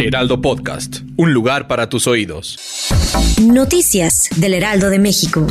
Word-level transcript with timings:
Heraldo 0.00 0.40
Podcast, 0.40 1.00
un 1.18 1.34
lugar 1.34 1.68
para 1.68 1.90
tus 1.90 2.06
oídos. 2.06 2.58
Noticias 3.42 4.30
del 4.36 4.54
Heraldo 4.54 4.88
de 4.88 4.98
México. 4.98 5.46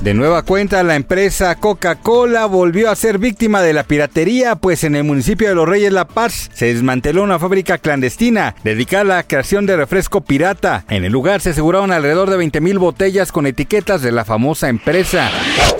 De 0.00 0.14
nueva 0.14 0.42
cuenta, 0.42 0.82
la 0.82 0.96
empresa 0.96 1.54
Coca-Cola 1.56 2.46
volvió 2.46 2.90
a 2.90 2.96
ser 2.96 3.18
víctima 3.18 3.60
de 3.60 3.74
la 3.74 3.84
piratería, 3.84 4.56
pues 4.56 4.82
en 4.82 4.94
el 4.94 5.04
municipio 5.04 5.46
de 5.46 5.54
Los 5.54 5.68
Reyes 5.68 5.92
La 5.92 6.08
Paz 6.08 6.50
se 6.54 6.72
desmanteló 6.72 7.22
una 7.22 7.38
fábrica 7.38 7.76
clandestina 7.76 8.54
dedicada 8.64 9.02
a 9.02 9.16
la 9.18 9.22
creación 9.24 9.66
de 9.66 9.76
refresco 9.76 10.22
pirata. 10.22 10.86
En 10.88 11.04
el 11.04 11.12
lugar 11.12 11.42
se 11.42 11.50
aseguraron 11.50 11.92
alrededor 11.92 12.30
de 12.30 12.38
20 12.38 12.62
mil 12.62 12.78
botellas 12.78 13.30
con 13.30 13.46
etiquetas 13.46 14.00
de 14.00 14.10
la 14.10 14.24
famosa 14.24 14.70
empresa. 14.70 15.30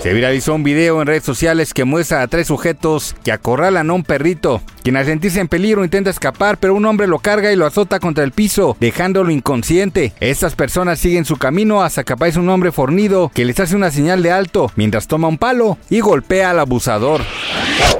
Se 0.03 0.13
viralizó 0.13 0.53
un 0.53 0.63
video 0.63 1.01
en 1.01 1.07
redes 1.07 1.23
sociales 1.23 1.73
que 1.73 1.85
muestra 1.85 2.21
a 2.21 2.27
tres 2.27 2.45
sujetos 2.45 3.15
que 3.23 3.31
acorralan 3.31 3.89
a 3.89 3.93
un 3.93 4.03
perrito, 4.03 4.61
quien 4.83 4.97
al 4.97 5.05
sentirse 5.05 5.39
en 5.39 5.47
peligro 5.47 5.83
intenta 5.83 6.09
escapar, 6.09 6.57
pero 6.57 6.75
un 6.75 6.85
hombre 6.85 7.07
lo 7.07 7.19
carga 7.19 7.51
y 7.51 7.55
lo 7.55 7.65
azota 7.65 7.99
contra 7.99 8.23
el 8.23 8.31
piso, 8.31 8.77
dejándolo 8.79 9.31
inconsciente. 9.31 10.13
Estas 10.19 10.55
personas 10.55 10.99
siguen 10.99 11.25
su 11.25 11.37
camino 11.37 11.83
hasta 11.83 12.03
que 12.03 12.13
aparece 12.13 12.39
un 12.39 12.49
hombre 12.49 12.71
fornido 12.71 13.31
que 13.33 13.45
les 13.45 13.59
hace 13.59 13.75
una 13.75 13.91
señal 13.91 14.23
de 14.23 14.31
alto 14.31 14.71
mientras 14.75 15.07
toma 15.07 15.27
un 15.27 15.37
palo 15.37 15.77
y 15.89 15.99
golpea 15.99 16.51
al 16.51 16.59
abusador. 16.59 17.21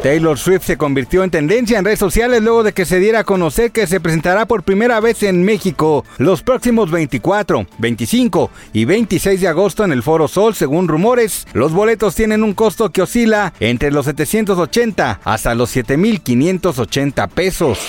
Taylor 0.01 0.37
Swift 0.37 0.63
se 0.63 0.77
convirtió 0.77 1.23
en 1.23 1.29
tendencia 1.29 1.77
en 1.77 1.85
redes 1.85 1.99
sociales 1.99 2.41
luego 2.41 2.63
de 2.63 2.73
que 2.73 2.85
se 2.85 2.99
diera 2.99 3.19
a 3.19 3.23
conocer 3.23 3.71
que 3.71 3.85
se 3.85 3.99
presentará 3.99 4.47
por 4.47 4.63
primera 4.63 4.99
vez 4.99 5.21
en 5.23 5.43
México 5.43 6.03
los 6.17 6.41
próximos 6.41 6.89
24, 6.89 7.67
25 7.77 8.49
y 8.73 8.85
26 8.85 9.41
de 9.41 9.47
agosto 9.47 9.83
en 9.83 9.91
el 9.91 10.01
Foro 10.01 10.27
Sol, 10.27 10.55
según 10.55 10.87
rumores. 10.87 11.45
Los 11.53 11.71
boletos 11.71 12.15
tienen 12.15 12.43
un 12.43 12.53
costo 12.53 12.89
que 12.89 13.03
oscila 13.03 13.53
entre 13.59 13.91
los 13.91 14.05
780 14.05 15.21
hasta 15.23 15.53
los 15.53 15.69
7580 15.69 17.27
pesos. 17.27 17.79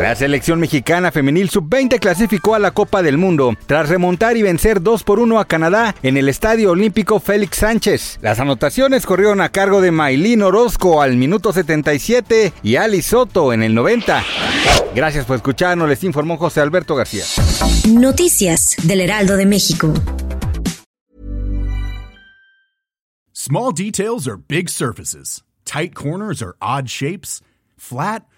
La 0.00 0.14
selección 0.14 0.60
mexicana 0.60 1.10
femenil 1.10 1.48
sub-20 1.48 1.98
clasificó 1.98 2.54
a 2.54 2.58
la 2.58 2.72
Copa 2.72 3.02
del 3.02 3.16
Mundo 3.16 3.54
tras 3.66 3.88
remontar 3.88 4.36
y 4.36 4.42
vencer 4.42 4.82
2 4.82 5.02
por 5.04 5.20
1 5.20 5.40
a 5.40 5.46
Canadá 5.46 5.94
en 6.02 6.18
el 6.18 6.28
Estadio 6.28 6.72
Olímpico 6.72 7.18
Félix 7.18 7.58
Sánchez. 7.58 8.18
Las 8.20 8.38
anotaciones 8.38 9.06
corrieron 9.06 9.40
a 9.40 9.48
cargo 9.48 9.80
de 9.80 9.92
Maylin 9.92 10.42
Orozco 10.42 11.00
al 11.00 11.16
minuto 11.16 11.52
77 11.52 12.52
y 12.62 12.76
Ali 12.76 13.00
Soto 13.00 13.54
en 13.54 13.62
el 13.62 13.74
90. 13.74 14.22
Gracias 14.94 15.24
por 15.24 15.36
escucharnos, 15.36 15.88
les 15.88 16.04
informó 16.04 16.36
José 16.36 16.60
Alberto 16.60 16.94
García. 16.94 17.24
Noticias 17.88 18.76
del 18.82 19.00
Heraldo 19.00 19.36
de 19.36 19.46
México. 19.46 19.92
Small 23.32 23.72
details 23.72 24.26
are 24.26 24.36
big 24.36 24.68
surfaces. 24.68 25.42
Tight 25.64 25.94
corners 25.94 26.42
are 26.42 26.56
odd 26.60 26.88
shapes. 26.88 27.40
Flat, 27.76 28.24